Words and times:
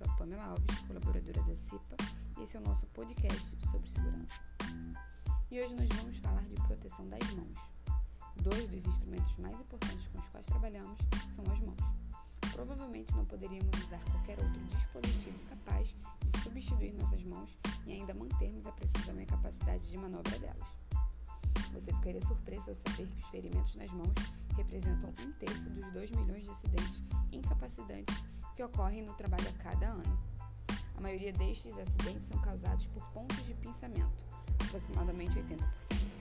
Sou 0.00 0.10
a 0.10 0.16
Pamela 0.16 0.44
Alves, 0.44 0.78
colaboradora 0.86 1.42
da 1.42 1.54
CIPA, 1.54 1.94
e 2.38 2.42
esse 2.42 2.56
é 2.56 2.60
o 2.60 2.62
nosso 2.62 2.86
podcast 2.86 3.54
sobre 3.66 3.86
segurança. 3.86 4.42
E 5.50 5.60
hoje 5.60 5.74
nós 5.74 5.90
vamos 5.90 6.18
falar 6.20 6.40
de 6.40 6.54
proteção 6.54 7.04
das 7.04 7.30
mãos. 7.34 7.58
Dois 8.36 8.66
dos 8.70 8.86
instrumentos 8.86 9.36
mais 9.36 9.60
importantes 9.60 10.08
com 10.08 10.18
os 10.18 10.28
quais 10.30 10.46
trabalhamos 10.46 10.98
são 11.28 11.44
as 11.52 11.60
mãos. 11.60 11.80
Provavelmente 12.50 13.14
não 13.14 13.26
poderíamos 13.26 13.78
usar 13.84 14.02
qualquer 14.10 14.38
outro 14.38 14.64
dispositivo 14.68 15.38
capaz 15.50 15.94
de 16.24 16.40
substituir 16.40 16.94
nossas 16.94 17.22
mãos 17.24 17.58
e 17.84 17.92
ainda 17.92 18.14
mantermos 18.14 18.66
a 18.66 18.72
precisão 18.72 19.20
e 19.20 19.24
a 19.24 19.26
capacidade 19.26 19.90
de 19.90 19.98
manobra 19.98 20.38
delas. 20.38 20.68
Você 21.74 21.92
ficaria 21.92 22.22
surpreso 22.22 22.70
ao 22.70 22.74
saber 22.74 23.06
que 23.06 23.18
os 23.18 23.28
ferimentos 23.28 23.76
nas 23.76 23.92
mãos 23.92 24.14
representam 24.56 25.10
um 25.10 25.32
terço 25.32 25.68
dos 25.68 25.92
2 25.92 26.10
milhões 26.12 26.44
de 26.44 26.50
acidentes 26.50 27.02
incapacitantes 27.30 28.39
que 28.54 28.62
ocorrem 28.62 29.02
no 29.02 29.14
trabalho 29.14 29.48
a 29.48 29.62
cada 29.62 29.88
ano. 29.88 30.18
A 30.96 31.00
maioria 31.00 31.32
destes 31.32 31.78
acidentes 31.78 32.26
são 32.26 32.38
causados 32.40 32.86
por 32.88 33.02
pontos 33.12 33.44
de 33.46 33.54
pinçamento, 33.54 34.24
aproximadamente 34.64 35.38
80%. 35.38 36.20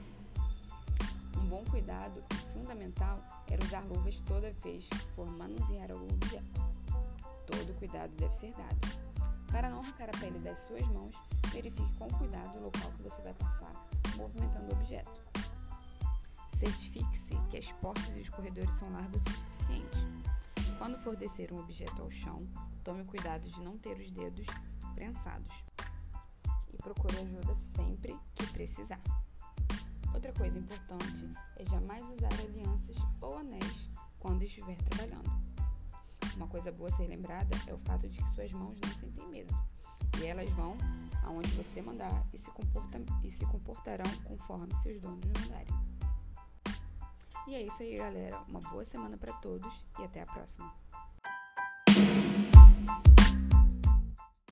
Um 1.37 1.47
bom 1.47 1.63
cuidado 1.65 2.23
fundamental 2.53 3.21
era 3.47 3.63
usar 3.63 3.81
luvas 3.81 4.21
toda 4.21 4.53
vez 4.63 4.87
que 4.87 4.97
for 5.15 5.25
manusear 5.25 5.91
algum 5.91 6.07
objeto. 6.13 6.61
Todo 7.45 7.77
cuidado 7.77 8.11
deve 8.15 8.33
ser 8.33 8.53
dado. 8.53 9.09
Para 9.51 9.69
não 9.69 9.79
arrancar 9.79 10.09
a 10.09 10.17
pele 10.19 10.39
das 10.39 10.59
suas 10.59 10.87
mãos, 10.89 11.15
verifique 11.51 11.91
com 11.97 12.07
cuidado 12.09 12.57
o 12.59 12.63
local 12.63 12.91
que 12.91 13.03
você 13.03 13.21
vai 13.21 13.33
passar 13.33 13.71
movimentando 14.15 14.69
o 14.69 14.73
objeto. 14.73 15.11
Certifique-se 16.55 17.35
que 17.49 17.57
as 17.57 17.71
portas 17.73 18.15
e 18.15 18.19
os 18.19 18.29
corredores 18.29 18.73
são 18.73 18.91
largos 18.91 19.25
o 19.25 19.29
suficiente. 19.29 19.98
Quando 20.89 21.03
for 21.03 21.15
descer 21.15 21.53
um 21.53 21.59
objeto 21.59 22.01
ao 22.01 22.09
chão, 22.09 22.39
tome 22.83 23.05
cuidado 23.05 23.47
de 23.47 23.61
não 23.61 23.77
ter 23.77 23.95
os 23.99 24.11
dedos 24.11 24.47
prensados. 24.95 25.53
E 26.73 26.77
procure 26.77 27.15
ajuda 27.15 27.55
sempre 27.75 28.17
que 28.33 28.47
precisar. 28.47 28.99
Outra 30.11 30.33
coisa 30.33 30.57
importante 30.57 31.29
é 31.57 31.65
jamais 31.69 32.09
usar 32.09 32.33
alianças 32.39 32.95
ou 33.21 33.37
anéis 33.37 33.87
quando 34.17 34.41
estiver 34.41 34.77
trabalhando. 34.81 35.29
Uma 36.35 36.47
coisa 36.47 36.71
boa 36.71 36.89
a 36.89 36.91
ser 36.91 37.05
lembrada 37.05 37.55
é 37.67 37.73
o 37.73 37.77
fato 37.77 38.09
de 38.09 38.17
que 38.17 38.29
suas 38.29 38.51
mãos 38.51 38.79
não 38.81 38.97
sentem 38.97 39.27
medo 39.27 39.55
e 40.19 40.25
elas 40.25 40.49
vão 40.53 40.75
aonde 41.21 41.51
você 41.51 41.83
mandar 41.83 42.27
e 42.33 42.37
se, 42.39 42.49
comporta, 42.49 42.99
e 43.23 43.29
se 43.29 43.45
comportarão 43.45 44.09
conforme 44.23 44.75
seus 44.77 44.99
donos 44.99 45.23
mandarem. 45.39 45.78
E 47.47 47.55
é 47.55 47.61
isso 47.61 47.81
aí, 47.81 47.95
galera. 47.95 48.39
Uma 48.47 48.59
boa 48.59 48.83
semana 48.83 49.17
para 49.17 49.33
todos 49.33 49.85
e 49.99 50.03
até 50.03 50.21
a 50.21 50.25
próxima. 50.25 50.73